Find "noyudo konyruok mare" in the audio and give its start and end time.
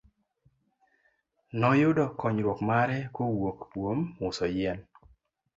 1.59-2.97